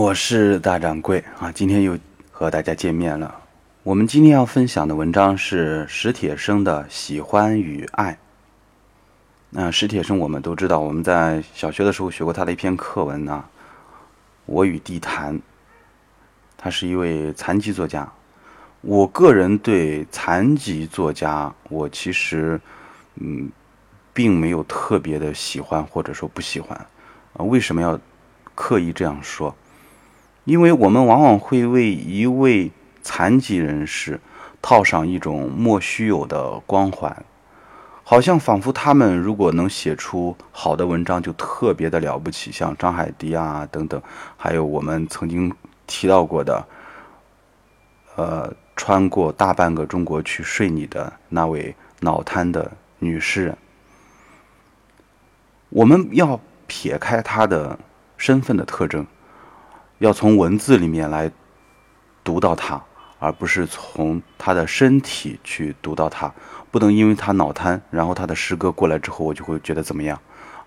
[0.00, 1.98] 我是大掌柜啊，今天又
[2.32, 3.38] 和大家见面了。
[3.82, 8.12] 我们今天要分享的文章是史铁生的《喜欢与爱》。
[9.50, 13.44] 那史铁生我们都知道，我们在小学的时候学过他的一篇课文啊，
[14.46, 15.34] 《我与地坛》。
[16.56, 18.10] 他是一位残疾作家。
[18.80, 22.58] 我个人对残疾作家，我其实
[23.16, 23.50] 嗯，
[24.14, 26.74] 并没有特别的喜欢或者说不喜欢
[27.34, 27.44] 啊。
[27.44, 28.00] 为什么要
[28.54, 29.54] 刻意这样说？
[30.44, 32.70] 因为我们往往会为一位
[33.02, 34.20] 残疾人士
[34.62, 37.24] 套上一种莫须有的光环，
[38.02, 44.00] 好像仿佛他们如果能写出好的文章就特别的了不起，像张海迪啊等等，
[44.36, 45.52] 还有我们曾经
[45.86, 46.66] 提到过的，
[48.16, 53.56] 呃，穿过大半个中国去睡你的那位脑瘫的女诗人。
[55.68, 57.78] 我们要撇开她的
[58.16, 59.06] 身份的特征。
[60.00, 61.30] 要从文字里面来
[62.24, 62.82] 读到他，
[63.18, 66.32] 而不是从他的身体去读到他。
[66.70, 70.18] 不能因为他脑瘫，然后他的诗歌过来之后，我就会觉得怎么样，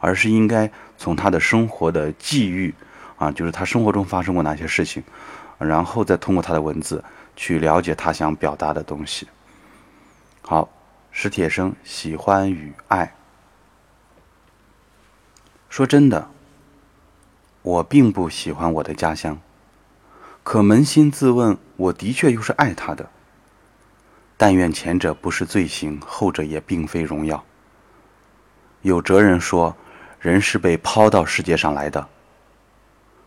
[0.00, 2.74] 而是应该从他的生活的际遇
[3.16, 5.02] 啊，就是他生活中发生过哪些事情，
[5.56, 7.02] 然后再通过他的文字
[7.34, 9.26] 去了解他想表达的东西。
[10.42, 10.68] 好，
[11.10, 13.14] 史铁生喜欢与爱。
[15.70, 16.28] 说真的。
[17.62, 19.40] 我并不喜欢我的家乡，
[20.42, 23.08] 可扪心自问，我的确又是爱他的。
[24.36, 27.44] 但愿前者不是罪行，后者也并非荣耀。
[28.80, 29.76] 有哲人说，
[30.18, 32.08] 人是被抛到世界上来的，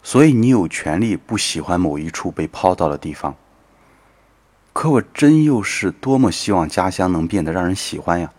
[0.03, 3.33] 所以你有权利不喜欢某一处被抛到的地方。
[4.73, 8.29] 可我真又是多么希望家乡能变得让人喜欢呀，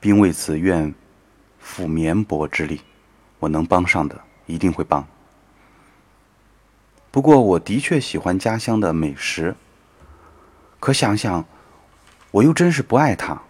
[0.00, 0.94] 并为此愿
[1.58, 2.80] 付绵薄之力，
[3.38, 4.18] 我能帮上的。
[4.46, 5.06] 一定会帮。
[7.10, 9.54] 不过，我的确喜欢家乡的美食。
[10.80, 11.44] 可想想，
[12.30, 13.40] 我又真是不爱它。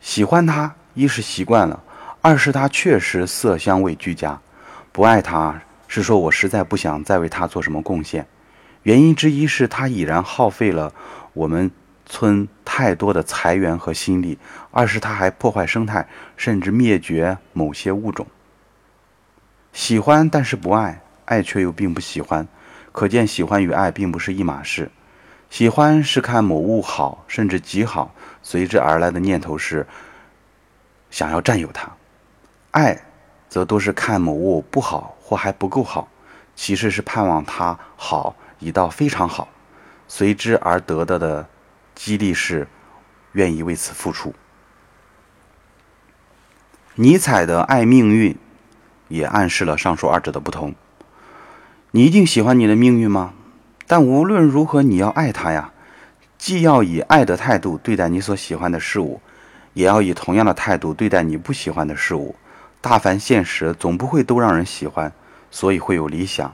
[0.00, 1.82] 喜欢它，一是习惯了，
[2.20, 4.40] 二是它确实色香味俱佳。
[4.90, 8.26] 不爱它，是说我实在不想再为它做什么贡献。
[8.82, 10.92] 原因之一是它已然耗费了
[11.32, 11.70] 我们
[12.04, 14.36] 村太多的财源和心力；
[14.72, 18.26] 二是它还破坏生态，甚至灭绝某些物种。
[19.72, 22.46] 喜欢，但是不爱；爱却又并不喜欢，
[22.92, 24.90] 可见喜欢与爱并不是一码事。
[25.48, 29.86] 喜欢是看某物好，甚至极好，随之而来的念头是
[31.10, 31.88] 想要占有它；
[32.72, 33.02] 爱，
[33.48, 36.08] 则都是看某物不好或还不够好，
[36.54, 39.48] 其实是盼望它好已到非常好，
[40.06, 41.48] 随之而得到的
[41.94, 42.68] 激励是
[43.32, 44.34] 愿意为此付出。
[46.94, 48.36] 尼采的爱命运。
[49.12, 50.74] 也暗示了上述二者的不同。
[51.90, 53.34] 你一定喜欢你的命运吗？
[53.86, 55.70] 但无论如何，你要爱它呀。
[56.38, 59.20] 既要以爱的态度对待你所喜欢的事物，
[59.74, 62.34] 也要以同样的态度对待你不喜欢的事物。
[62.80, 65.12] 大凡现实，总不会都让人喜欢，
[65.50, 66.52] 所以会有理想。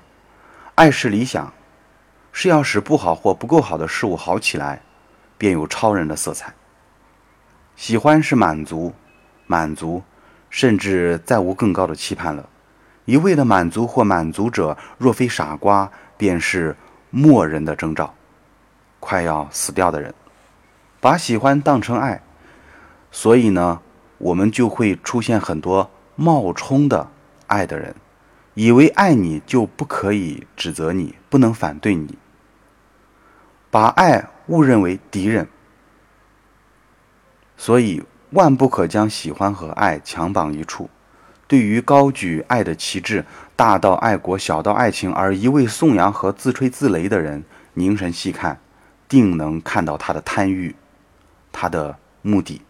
[0.75, 1.53] 爱是理想，
[2.33, 4.83] 是要使不好或不够好的事物好起来，
[5.39, 6.53] 便有超人的色彩。
[7.77, 8.93] 喜欢是满足，
[9.47, 10.03] 满足。
[10.51, 12.49] 甚至再无更高的期盼了。
[13.05, 16.77] 一味的满足或满足者，若非傻瓜，便是
[17.11, 18.15] 默人的征兆，
[19.01, 20.15] 快要死掉的人。
[21.01, 22.21] 把喜欢当成爱，
[23.11, 23.81] 所以呢，
[24.19, 27.09] 我们就会出现很多冒充的
[27.47, 27.95] 爱的人，
[28.55, 32.19] 以为爱你就不可以指责你，不能反对你，
[33.71, 35.49] 把爱误认为敌人，
[37.57, 38.03] 所以。
[38.31, 40.89] 万不可将喜欢和爱强绑一处。
[41.47, 43.25] 对于高举爱的旗帜、
[43.57, 48.61] 大到爱国、小到爱情而一味颂扬和自吹自擂的人，凝神细看，
[49.09, 50.77] 定能看到他的贪欲，
[51.51, 52.61] 他的目的。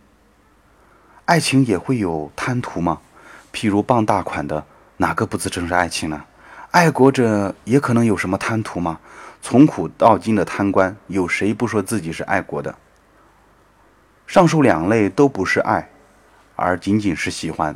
[1.24, 3.00] 爱情也会有贪图吗？
[3.52, 4.64] 譬如傍大款的，
[4.98, 6.22] 哪个不自称是爱情呢？
[6.70, 9.00] 爱国者也可能有什么贪图吗？
[9.42, 12.74] 从古到今的贪官，有谁不说自己是爱国的？
[14.28, 15.88] 上述两类都不是爱，
[16.54, 17.74] 而仅仅是喜欢，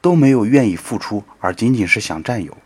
[0.00, 2.58] 都没有愿意付出，而仅仅是想占有。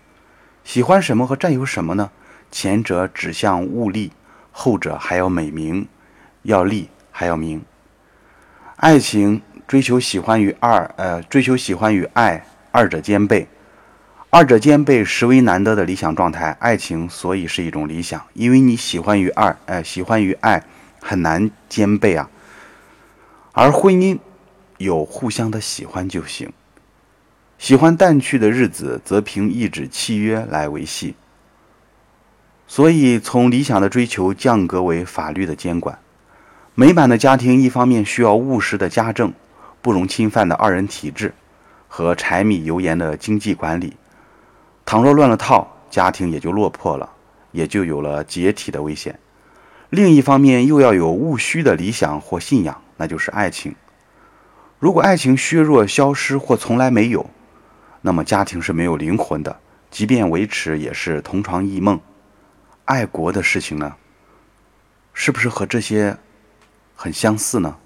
[0.64, 2.10] 喜欢什么和占有什么呢？
[2.50, 4.12] 前者指向物力，
[4.50, 5.86] 后者还要美名，
[6.44, 7.62] 要利还要名。
[8.76, 13.46] 爱情追求喜欢与二，呃，追求喜欢与爱，二者兼备，
[14.30, 16.56] 二者兼备实为难得的理想状态。
[16.60, 20.64] 爱情所以是一种理想，因为你喜欢与二，呃，喜欢与爱
[21.02, 22.30] 很难兼备啊。
[23.60, 24.16] 而婚姻
[24.76, 26.52] 有互相的喜欢就行，
[27.58, 31.16] 喜欢淡去的日子则凭一纸契约来维系。
[32.68, 35.98] 所以从理想的追求降格为法律的监管。
[36.76, 39.32] 美满的家庭，一方面需要务实的家政、
[39.82, 41.34] 不容侵犯的二人体制
[41.88, 43.96] 和柴米油盐的经济管理。
[44.86, 47.10] 倘若乱了套，家庭也就落魄了，
[47.50, 49.18] 也就有了解体的危险。
[49.90, 53.74] 另一方面，又要有务虚的理想或信仰，那就是爱情。
[54.78, 57.30] 如果爱情削弱、消失或从来没有，
[58.02, 59.58] 那么家庭是没有灵魂的，
[59.90, 61.98] 即便维持，也是同床异梦。
[62.84, 63.96] 爱国的事情呢，
[65.14, 66.18] 是不是和这些？
[67.00, 67.76] 很相似呢。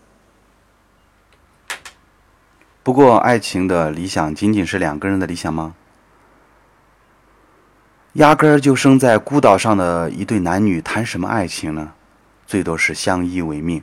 [2.83, 5.75] 不过，爱情的理想仅仅是两个人的理想吗？
[8.15, 11.93] 压根儿就生在孤岛上的一对男女谈什么爱情呢？
[12.47, 13.83] 最多是相依为命。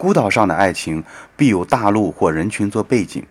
[0.00, 1.04] 孤岛上的爱情
[1.36, 3.22] 必有大陆或人群做背景，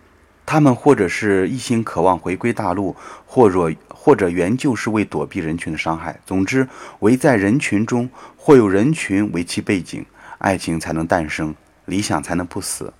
[0.46, 2.94] 他们或者是一心渴望回归大陆，
[3.26, 6.20] 或者或者原就是为躲避人群的伤害。
[6.24, 6.68] 总之，
[7.00, 10.06] 唯在人群中，或有人群为其背景。
[10.38, 11.52] 爱情才能诞生，
[11.86, 12.92] 理想才能不死。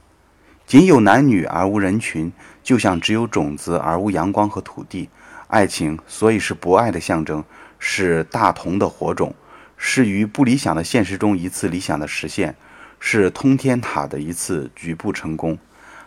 [0.66, 2.32] 仅有男女而无人群，
[2.64, 5.08] 就像只有种子而无阳光和土地。
[5.46, 7.44] 爱情所以是博爱的象征，
[7.78, 9.32] 是大同的火种，
[9.76, 12.56] 是于不理想的现实中一次理想的实现，
[13.00, 15.58] 是通天塔的一次局部成功。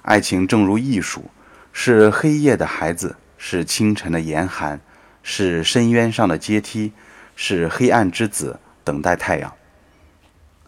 [0.03, 1.25] 爱情正如艺术，
[1.73, 4.79] 是黑夜的孩子，是清晨的严寒，
[5.21, 6.93] 是深渊上的阶梯，
[7.35, 9.51] 是黑暗之子，等待太阳。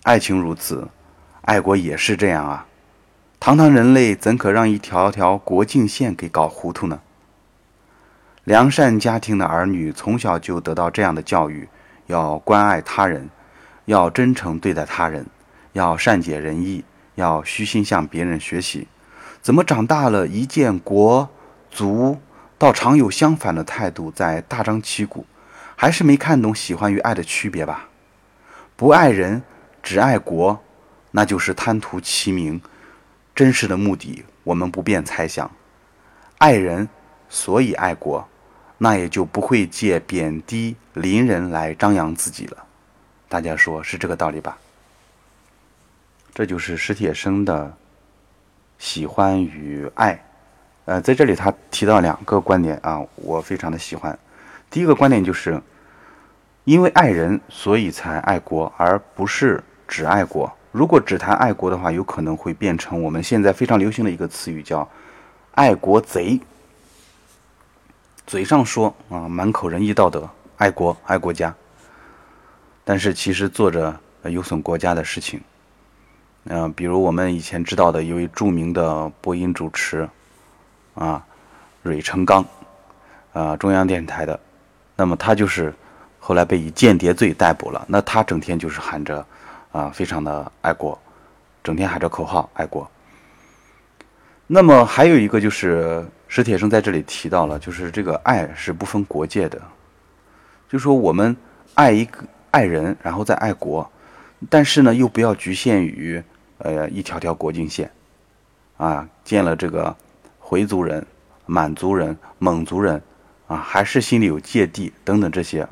[0.03, 0.87] 爱情如此，
[1.41, 2.65] 爱国也是这样啊！
[3.39, 7.01] 堂堂人类怎可让一条条国境线给搞糊涂呢？
[8.43, 11.67] 良善家庭的儿女从小就得到这样的教育：
[12.07, 13.29] 要关爱他人，
[13.85, 15.25] 要真诚对待他人，
[15.75, 16.85] 要善解人意，
[17.15, 18.87] 要虚心向别人学习。
[19.41, 21.29] 怎么长大了一见国
[21.69, 22.17] 族，
[22.57, 25.25] 倒常有相反的态度在大张旗鼓？
[25.75, 27.89] 还是没看懂喜欢与爱的区别吧？
[28.77, 29.43] 不爱人。
[29.83, 30.63] 只爱国，
[31.11, 32.59] 那就是贪图其名。
[33.35, 35.51] 真实的目的，我们不便猜想。
[36.37, 36.87] 爱人，
[37.27, 38.27] 所以爱国，
[38.77, 42.65] 那也就不会借贬低邻人来张扬自己了。
[43.27, 44.57] 大家说是这个道理吧？
[46.35, 47.75] 这就是史铁生的
[48.77, 50.21] 喜欢与爱。
[50.83, 54.19] 呃，在这里他提到两个观点啊，我非常的喜欢。
[54.69, 55.61] 第一个观点就是，
[56.65, 59.63] 因为爱人，所以才爱国，而不是。
[59.87, 64.89] 只爱国，如果只谈爱国的话，有可能会变成我们现在非常流行的一个词语，叫
[65.53, 66.39] “爱国贼”。
[68.25, 70.27] 嘴上说啊，满口仁义道德，
[70.57, 71.53] 爱国爱国家，
[72.83, 75.39] 但是其实做着有损国家的事情。
[76.45, 80.07] 嗯，比如我们以前知道的一位著名的播音主持
[80.93, 81.25] 啊，
[81.83, 82.45] 芮成钢，
[83.33, 84.39] 啊，中央电视台的，
[84.95, 85.73] 那么他就是
[86.19, 87.85] 后来被以间谍罪逮捕了。
[87.87, 89.25] 那他整天就是喊着。
[89.71, 90.97] 啊，非常的爱国，
[91.61, 92.89] 整天喊着口号爱国。
[94.47, 99.61] 那么还有一个就是史铁生在这里提到了，就是这个爱是不分国界的，
[100.69, 101.35] 就说我们
[101.73, 103.91] 爱一个爱人，然后再爱国，
[104.49, 106.23] 但是呢又不要局限于
[106.65, 107.91] 呃一条条国境线，
[108.77, 109.95] 啊，见了这个
[110.39, 111.05] 回族人、
[111.45, 113.01] 满族人、蒙族人，
[113.47, 115.67] 啊，还是心里有芥蒂等等这些。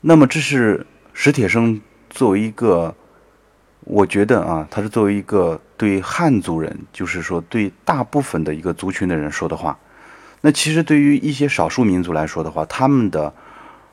[0.00, 2.94] 那么这是史铁生作为一个。
[3.88, 9.78] 我觉得啊，他是作为一个对汉族人，就是说对大部分的一个族群的人说的话。
[10.40, 13.32] 那其实对于一些少数民族来说的话，他们的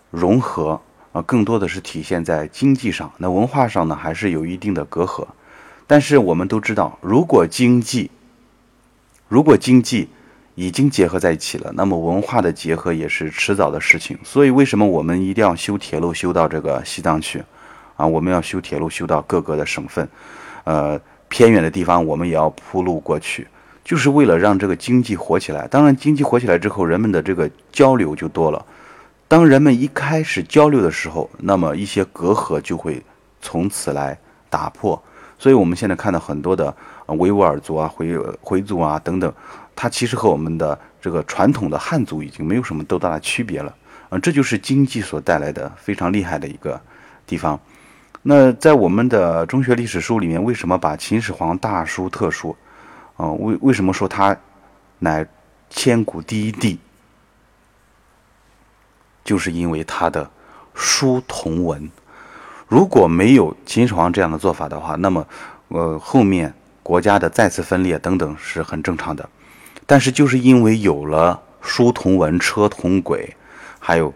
[0.10, 3.12] 融合啊，更多的是体现在经济上。
[3.20, 5.28] 那文化上呢，还是有一定的隔阂。
[5.86, 8.10] 但是我们都知道，如果经济，
[9.28, 10.10] 如果经济
[10.56, 14.18] 已经结合在一起了，那么文化的结合也是迟早的事情。
[14.24, 17.44] 所以为什么我们一定要修铁路修到这个西藏去？
[17.96, 20.08] 啊，我们要修铁路，修到各个的省份，
[20.64, 23.48] 呃，偏远的地方我们也要铺路过去，
[23.84, 25.68] 就是为了让这个经济活起来。
[25.68, 28.66] 当然，经济活起来之后，人们的这个交流就多了。
[29.28, 33.02] 当人们一开始交流的时候，那么一些隔阂就会
[33.42, 34.18] 从此来
[34.50, 35.02] 打破。
[35.44, 36.74] 所以，我们现在看到很多的
[37.08, 39.34] 维吾尔族啊、回回族啊等等，
[39.76, 43.76] 它其实和我们的这个传统的汉族已经没有什么多大的区别了。
[44.08, 46.80] 啊，这就是经济所带来的非常厉害的一个
[47.28, 47.60] 地方。
[48.22, 52.56] 那在我们的中学历史书里面，为什么把秦始皇大书特书？
[53.18, 54.34] 啊，为为什么说他
[55.00, 55.28] 乃
[55.70, 56.80] 千古第一帝？
[59.26, 60.32] 就是因为他的
[60.74, 61.92] 书同文。
[62.74, 65.24] 如果没有秦始皇这样的做法的话，那么
[65.68, 66.52] 呃后面
[66.82, 69.30] 国家的再次分裂等等是很正常的。
[69.86, 73.32] 但是就是因为有了书同文、车同轨，
[73.78, 74.12] 还有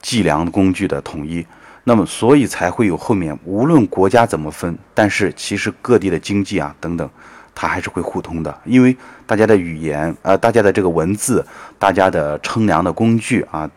[0.00, 1.46] 计量工具的统一。
[1.84, 7.06] 那么，所以才会有后面无论国家怎么分，但是其实各地的经济啊等等，
[7.54, 8.96] 它还是会互通的，因为
[9.26, 11.44] 大家的语言呃，大家的这个文字，
[11.78, 13.70] 大家的称量的工具啊，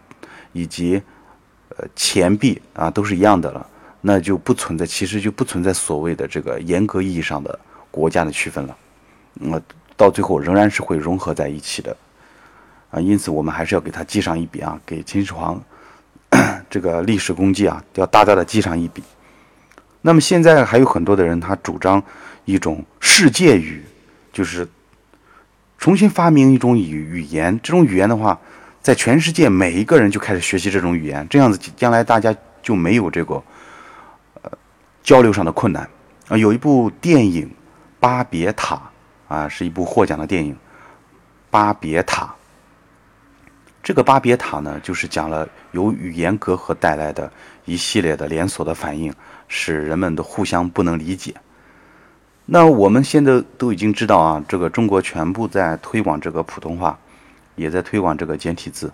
[0.53, 1.01] 以及
[1.75, 3.67] 呃钱币啊都是一样的了，
[4.01, 7.57] 那就不存在，其实就不存在所谓的这个严格意义上的
[7.89, 8.75] 国家的区分了，
[9.35, 9.61] 那么
[9.95, 11.95] 到最后仍然是会融合在一起的
[12.89, 15.61] 啊，因此我们还是要给他记上一笔啊，给秦始皇。
[16.69, 19.03] 这个历史功绩啊，要大大的记上一笔。
[20.01, 22.01] 那么现在还有很多的人，他主张
[22.45, 23.83] 一种世界语，
[24.31, 24.65] 就是
[25.77, 27.59] 重新发明一种语语言。
[27.61, 28.39] 这种语言的话，
[28.81, 33.43] 在全世界每一个人就开始学习这种语言，这样子将来大家就没有这个
[35.03, 35.89] 交流上的困难
[36.27, 36.37] 啊。
[36.37, 37.47] 有一部电影
[37.99, 38.75] 《巴别塔》
[39.33, 40.53] 啊，是一部获奖的电影
[41.49, 42.25] 《巴别塔》。
[43.83, 47.31] 这个巴别塔呢，就是讲了由语言隔阂带来的
[47.65, 49.11] 一系列的连锁的反应，
[49.47, 51.33] 使人们都互相不能理解。
[52.45, 56.97] 那我们现在都已经知道啊，这个中国全部在推广这个普通话，
[57.55, 58.91] 也在推广这个简体字。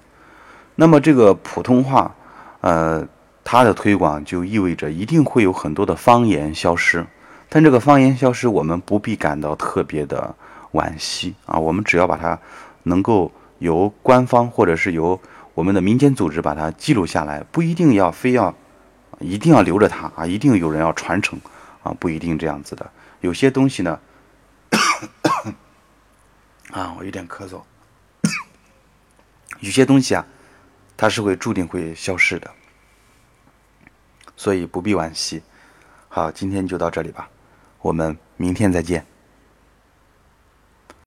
[0.76, 2.16] 那么这个普通话，
[2.62, 3.06] 呃，
[3.50, 7.08] 它的推广就意味着一定会有很多的方言消失。
[7.48, 10.36] 但这个方言消失，我们不必感到特别的
[10.74, 12.38] 惋惜啊，我们只要把它
[12.84, 13.32] 能够。
[13.60, 15.20] 由官方或者是由
[15.56, 18.54] 我们的民间组织把它记录下来，不一定要非要，
[19.20, 21.40] 一定要留着它啊，一定有人要传承
[21.82, 22.88] 啊，不一定这样子的。
[23.22, 24.00] 有些东西呢，
[26.70, 27.62] 啊，我有点咳嗽。
[29.60, 30.24] 有些东西啊，
[30.96, 32.52] 它是会注定会消失的，
[34.38, 35.42] 所以不必惋惜。
[36.08, 37.30] 好，今天就到这里吧，
[37.82, 39.06] 我们明天再见。